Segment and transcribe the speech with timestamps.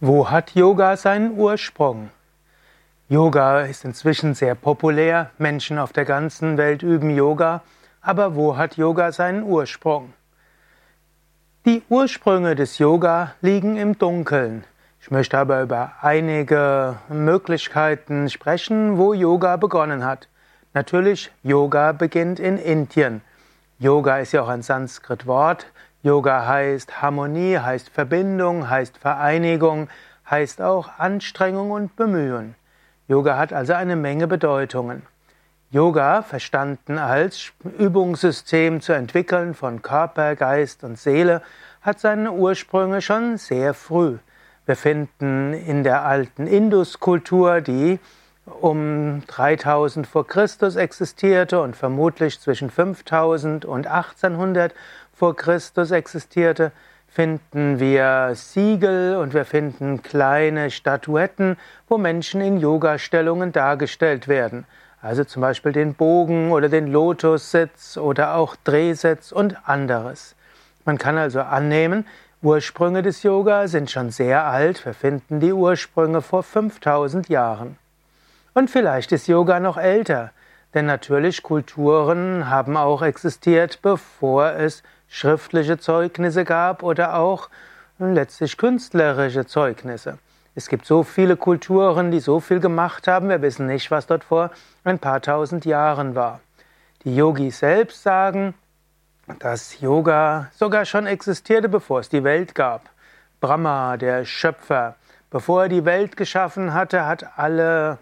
[0.00, 2.10] Wo hat Yoga seinen Ursprung?
[3.08, 7.62] Yoga ist inzwischen sehr populär, Menschen auf der ganzen Welt üben Yoga,
[8.00, 10.12] aber wo hat Yoga seinen Ursprung?
[11.66, 14.62] Die Ursprünge des Yoga liegen im Dunkeln.
[15.00, 20.28] Ich möchte aber über einige Möglichkeiten sprechen, wo Yoga begonnen hat.
[20.74, 23.20] Natürlich, Yoga beginnt in Indien.
[23.80, 25.66] Yoga ist ja auch ein Sanskrit-Wort.
[26.08, 29.90] Yoga heißt Harmonie, heißt Verbindung, heißt Vereinigung,
[30.30, 32.54] heißt auch Anstrengung und Bemühen.
[33.08, 35.02] Yoga hat also eine Menge Bedeutungen.
[35.70, 41.42] Yoga, verstanden als Übungssystem zu entwickeln von Körper, Geist und Seele,
[41.82, 44.16] hat seine Ursprünge schon sehr früh.
[44.64, 48.00] Wir finden in der alten Induskultur, die
[48.46, 54.72] um 3000 vor Christus existierte und vermutlich zwischen 5000 und 1800
[55.18, 56.70] vor Christus existierte,
[57.08, 61.56] finden wir Siegel und wir finden kleine Statuetten,
[61.88, 64.64] wo Menschen in Yoga-Stellungen dargestellt werden.
[65.02, 70.36] Also zum Beispiel den Bogen oder den Lotussitz oder auch Drehsitz und anderes.
[70.84, 72.06] Man kann also annehmen,
[72.40, 74.86] Ursprünge des Yoga sind schon sehr alt.
[74.86, 77.76] Wir finden die Ursprünge vor 5000 Jahren.
[78.54, 80.30] Und vielleicht ist Yoga noch älter,
[80.74, 87.48] denn natürlich Kulturen haben auch existiert, bevor es schriftliche Zeugnisse gab oder auch
[87.98, 90.18] letztlich künstlerische Zeugnisse.
[90.54, 94.24] Es gibt so viele Kulturen, die so viel gemacht haben, wir wissen nicht, was dort
[94.24, 94.50] vor
[94.84, 96.40] ein paar tausend Jahren war.
[97.04, 98.54] Die Yogis selbst sagen,
[99.38, 102.88] dass Yoga sogar schon existierte, bevor es die Welt gab.
[103.40, 104.96] Brahma, der Schöpfer,
[105.30, 107.98] bevor er die Welt geschaffen hatte, hat alle,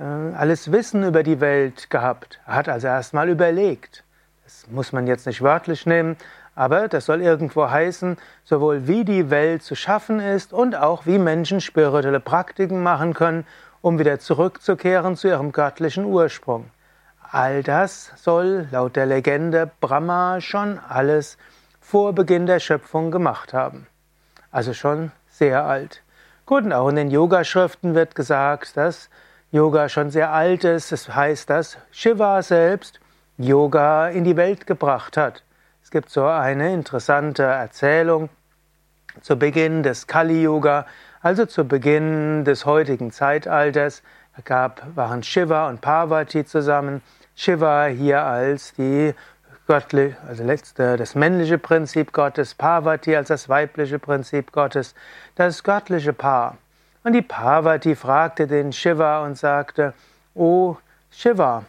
[0.00, 2.40] äh, alles Wissen über die Welt gehabt.
[2.46, 4.02] Er hat also erstmal überlegt.
[4.42, 6.16] Das muss man jetzt nicht wörtlich nehmen,
[6.54, 11.18] aber das soll irgendwo heißen, sowohl wie die Welt zu schaffen ist und auch wie
[11.18, 13.46] Menschen spirituelle Praktiken machen können,
[13.80, 16.70] um wieder zurückzukehren zu ihrem göttlichen Ursprung.
[17.30, 21.38] All das soll laut der Legende Brahma schon alles
[21.80, 23.86] vor Beginn der Schöpfung gemacht haben.
[24.50, 26.02] Also schon sehr alt.
[26.44, 29.08] Gut, und auch in den Yogaschriften wird gesagt, dass
[29.52, 30.92] Yoga schon sehr alt ist.
[30.92, 33.00] Es das heißt, dass Shiva selbst
[33.38, 35.42] Yoga in die Welt gebracht hat.
[35.90, 38.28] Es gibt so eine interessante Erzählung
[39.22, 40.86] zu Beginn des Kali-Yoga,
[41.20, 44.04] also zu Beginn des heutigen Zeitalters.
[44.44, 47.02] Gab, waren Shiva und Parvati zusammen.
[47.34, 49.12] Shiva hier als die
[49.66, 54.94] göttliche, also letzte, das männliche Prinzip Gottes, Parvati als das weibliche Prinzip Gottes,
[55.34, 56.56] das göttliche Paar.
[57.02, 59.94] Und die Parvati fragte den Shiva und sagte,
[60.36, 60.76] O
[61.10, 61.64] Shiva,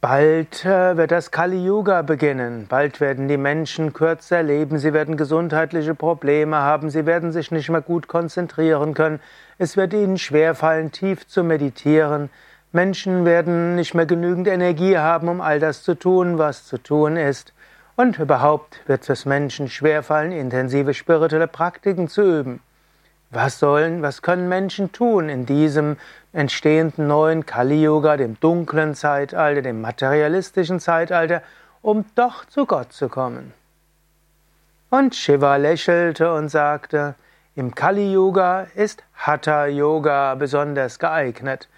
[0.00, 2.64] Bald äh, wird das Kali Yuga beginnen.
[2.66, 4.78] Bald werden die Menschen kürzer leben.
[4.78, 6.88] Sie werden gesundheitliche Probleme haben.
[6.88, 9.20] Sie werden sich nicht mehr gut konzentrieren können.
[9.58, 12.30] Es wird ihnen schwerfallen, tief zu meditieren.
[12.72, 17.18] Menschen werden nicht mehr genügend Energie haben, um all das zu tun, was zu tun
[17.18, 17.52] ist.
[17.94, 22.60] Und überhaupt wird es Menschen schwerfallen, intensive spirituelle Praktiken zu üben.
[23.32, 25.96] Was sollen, was können Menschen tun in diesem
[26.32, 31.40] entstehenden neuen Kali-Yoga, dem dunklen Zeitalter, dem materialistischen Zeitalter,
[31.80, 33.54] um doch zu Gott zu kommen?
[34.90, 37.14] Und Shiva lächelte und sagte,
[37.54, 41.68] im Kali-Yoga ist Hatha-Yoga besonders geeignet.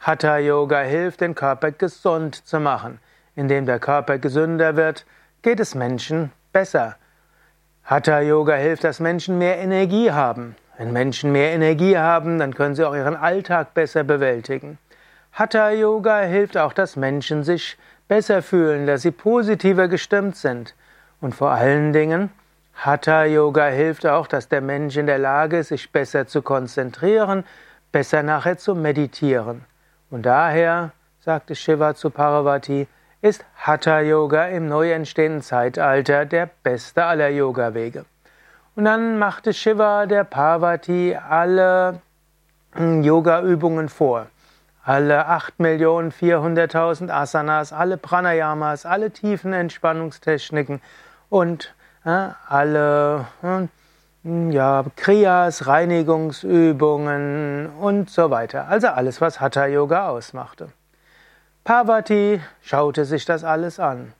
[0.00, 2.98] Hatha-Yoga hilft, den Körper gesund zu machen.
[3.36, 5.06] Indem der Körper gesünder wird,
[5.42, 6.96] geht es Menschen besser.
[7.84, 10.56] Hatha-Yoga hilft, dass Menschen mehr Energie haben.
[10.78, 14.78] Wenn Menschen mehr Energie haben, dann können sie auch ihren Alltag besser bewältigen.
[15.32, 17.78] Hatha Yoga hilft auch, dass Menschen sich
[18.08, 20.74] besser fühlen, dass sie positiver gestimmt sind.
[21.20, 22.30] Und vor allen Dingen,
[22.74, 27.44] Hatha Yoga hilft auch, dass der Mensch in der Lage ist, sich besser zu konzentrieren,
[27.90, 29.64] besser nachher zu meditieren.
[30.10, 32.86] Und daher, sagte Shiva zu Parvati,
[33.22, 38.04] ist Hatha Yoga im neu entstehenden Zeitalter der beste aller Yoga-Wege.
[38.76, 42.00] Und dann machte Shiva der Parvati alle
[42.72, 44.26] hm, Yoga-Übungen vor.
[44.84, 50.82] Alle 8.400.000 Asanas, alle Pranayamas, alle tiefen Entspannungstechniken
[51.30, 51.74] und
[52.04, 53.66] äh, alle äh,
[54.52, 58.68] ja, Kriyas, Reinigungsübungen und so weiter.
[58.68, 60.68] Also alles, was Hatha Yoga ausmachte.
[61.64, 64.12] Parvati schaute sich das alles an.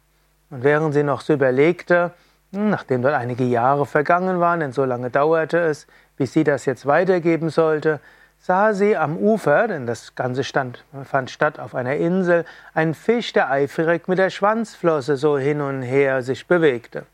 [0.49, 2.13] Und während sie noch so überlegte,
[2.51, 6.87] Nachdem dort einige Jahre vergangen waren, denn so lange dauerte es, bis sie das jetzt
[6.87, 8.01] weitergeben sollte,
[8.39, 12.45] sah sie am Ufer, denn das Ganze stand, fand statt auf einer Insel,
[12.75, 17.07] einen Fisch, der eifrig mit der Schwanzflosse so hin und her sich bewegte.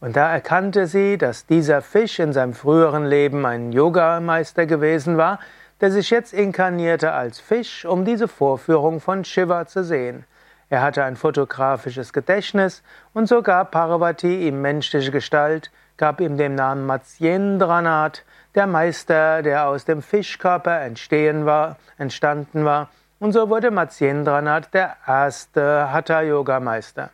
[0.00, 5.38] Und da erkannte sie, dass dieser Fisch in seinem früheren Leben ein Yogameister gewesen war,
[5.82, 10.24] der sich jetzt inkarnierte als Fisch, um diese Vorführung von Shiva zu sehen.
[10.70, 16.54] Er hatte ein fotografisches Gedächtnis und so gab Parvati ihm menschliche Gestalt, gab ihm den
[16.54, 18.24] Namen Matsyendranath,
[18.54, 22.88] der Meister, der aus dem Fischkörper entstehen war, entstanden war,
[23.18, 27.10] und so wurde Matsyendranath der erste Hatha-Yoga-Meister.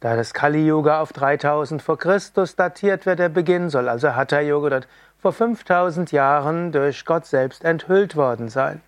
[0.00, 4.88] Da das Kali-Yoga auf 3000 vor Christus datiert wird, der Beginn, soll also Hatha-Yoga dort
[5.18, 8.80] vor 5000 Jahren durch Gott selbst enthüllt worden sein.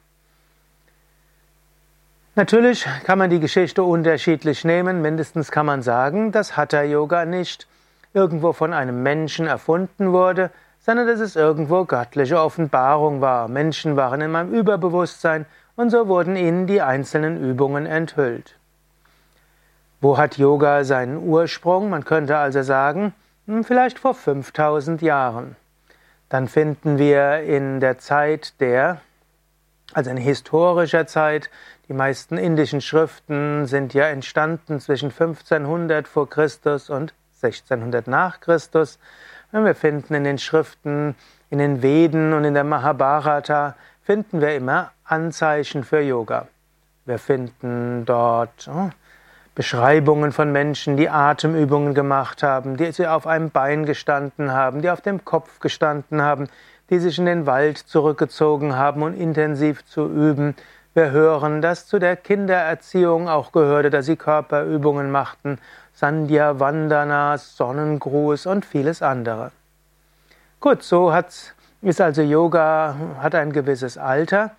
[2.34, 5.02] Natürlich kann man die Geschichte unterschiedlich nehmen.
[5.02, 7.66] Mindestens kann man sagen, dass Hatha-Yoga nicht
[8.14, 10.50] irgendwo von einem Menschen erfunden wurde,
[10.80, 13.48] sondern dass es irgendwo göttliche Offenbarung war.
[13.48, 15.44] Menschen waren in meinem Überbewusstsein
[15.76, 18.56] und so wurden ihnen die einzelnen Übungen enthüllt.
[20.00, 21.90] Wo hat Yoga seinen Ursprung?
[21.90, 23.12] Man könnte also sagen,
[23.46, 25.54] hm, vielleicht vor 5000 Jahren.
[26.30, 29.02] Dann finden wir in der Zeit der,
[29.92, 31.50] also in historischer Zeit,
[31.92, 37.12] die meisten indischen Schriften sind ja entstanden zwischen 1500 vor Christus und
[37.42, 38.98] 1600 nach Christus.
[39.50, 41.14] Wir finden in den Schriften,
[41.50, 46.48] in den Veden und in der Mahabharata, finden wir immer Anzeichen für Yoga.
[47.04, 48.88] Wir finden dort oh,
[49.54, 55.02] Beschreibungen von Menschen, die Atemübungen gemacht haben, die auf einem Bein gestanden haben, die auf
[55.02, 56.48] dem Kopf gestanden haben,
[56.88, 60.54] die sich in den Wald zurückgezogen haben um intensiv zu üben.
[60.94, 65.58] Wir hören, dass zu der Kindererziehung auch gehörte, dass sie Körperübungen machten,
[65.94, 69.52] Sandhya Vandanas, Sonnengruß und vieles andere.
[70.60, 74.50] Gut, so hat, ist also Yoga, hat ein gewisses Alter.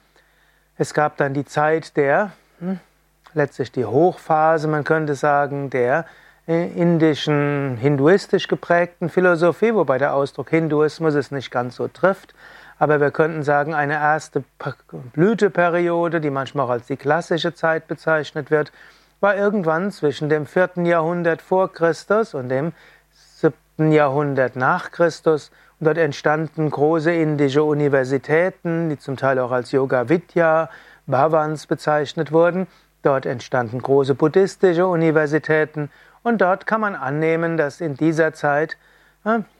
[0.77, 2.79] Es gab dann die Zeit der hm,
[3.33, 6.05] letztlich die Hochphase, man könnte sagen, der
[6.47, 12.33] äh, indischen, hinduistisch geprägten Philosophie, wobei der Ausdruck Hinduismus es nicht ganz so trifft.
[12.79, 14.43] Aber wir könnten sagen, eine erste
[15.13, 18.71] Blüteperiode, die manchmal auch als die klassische Zeit bezeichnet wird,
[19.19, 20.83] war irgendwann zwischen dem 4.
[20.83, 22.73] Jahrhundert vor Christus und dem
[23.13, 23.91] 7.
[23.91, 25.51] Jahrhundert nach Christus.
[25.79, 30.69] Und dort entstanden große indische Universitäten, die zum Teil auch als Yoga Vidya,
[31.07, 32.67] Bhavans bezeichnet wurden.
[33.01, 35.89] Dort entstanden große buddhistische Universitäten
[36.23, 38.77] und dort kann man annehmen, dass in dieser Zeit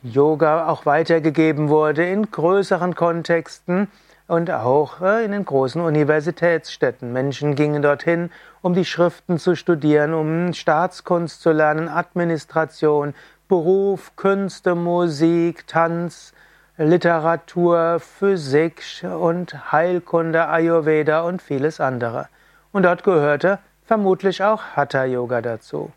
[0.01, 3.88] Yoga auch weitergegeben wurde in größeren Kontexten
[4.27, 7.13] und auch äh, in den großen Universitätsstädten.
[7.13, 8.30] Menschen gingen dorthin,
[8.62, 13.13] um die Schriften zu studieren, um Staatskunst zu lernen, Administration,
[13.48, 16.33] Beruf, Künste, Musik, Tanz,
[16.77, 22.27] Literatur, Physik und Heilkunde, Ayurveda und vieles andere
[22.74, 25.94] und dort gehörte vermutlich auch Hatha-Yoga dazu.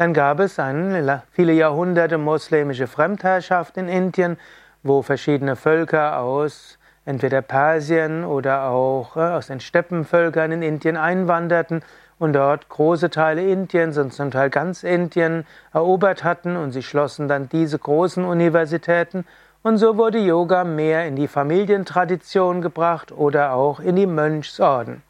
[0.00, 4.38] Dann gab es eine viele Jahrhunderte muslimische Fremdherrschaft in Indien,
[4.82, 11.82] wo verschiedene Völker aus entweder Persien oder auch äh, aus den Steppenvölkern in Indien einwanderten
[12.18, 15.44] und dort große Teile Indiens und zum Teil ganz Indien
[15.74, 19.26] erobert hatten und sie schlossen dann diese großen Universitäten
[19.62, 25.02] und so wurde Yoga mehr in die Familientradition gebracht oder auch in die Mönchsorden.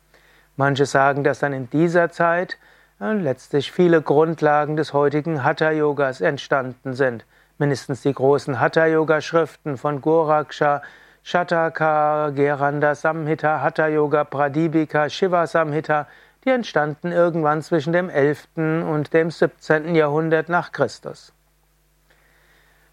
[0.57, 2.59] Manche sagen, dass dann in dieser Zeit
[3.01, 7.25] letztlich viele Grundlagen des heutigen Hatha-Yogas entstanden sind.
[7.57, 10.83] Mindestens die großen Hatha-Yoga-Schriften von Goraksha,
[11.23, 16.09] Shataka, Geranda Samhita, Hatha-Yoga, Pradipika, Shiva Samhita,
[16.45, 18.49] die entstanden irgendwann zwischen dem 11.
[18.57, 19.95] und dem 17.
[19.95, 21.33] Jahrhundert nach Christus.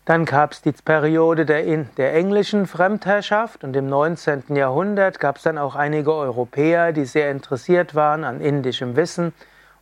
[0.05, 1.63] Dann gab es die Periode der,
[1.97, 4.55] der, englischen Fremdherrschaft und im 19.
[4.55, 9.33] Jahrhundert gab es dann auch einige Europäer, die sehr interessiert waren an indischem Wissen.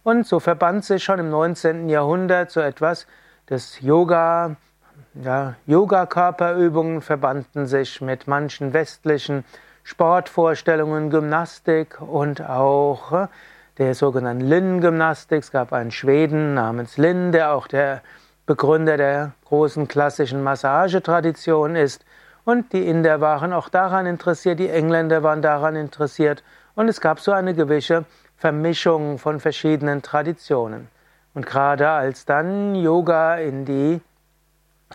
[0.05, 1.89] Und so verband sich schon im 19.
[1.89, 3.07] Jahrhundert so etwas,
[3.47, 4.55] das Yoga,
[5.15, 9.45] ja, Yoga-Körperübungen verbanden sich mit manchen westlichen
[9.81, 13.27] Sportvorstellungen, Gymnastik und auch äh,
[13.79, 15.39] der sogenannten Lin-Gymnastik.
[15.39, 18.03] Es gab einen Schweden namens Lin, der auch der
[18.45, 22.05] Begründer der großen klassischen Massagetradition ist.
[22.43, 26.43] Und die Inder waren auch daran interessiert, die Engländer waren daran interessiert.
[26.75, 28.05] Und es gab so eine gewisse
[28.45, 30.87] Vermischung von verschiedenen Traditionen.
[31.33, 33.99] Und gerade als dann Yoga in die,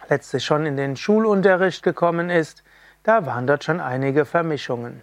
[0.09, 2.63] letztlich schon in den Schulunterricht gekommen ist,
[3.03, 5.03] da waren dort schon einige Vermischungen.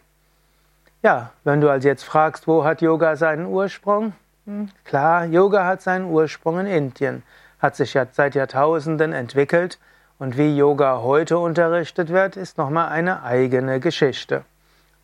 [1.03, 4.13] Ja, wenn du also jetzt fragst, wo hat Yoga seinen Ursprung?
[4.45, 7.23] Hm, klar, Yoga hat seinen Ursprung in Indien
[7.59, 9.77] hat sich ja seit Jahrtausenden entwickelt
[10.19, 14.45] und wie Yoga heute unterrichtet wird, ist nochmal eine eigene Geschichte.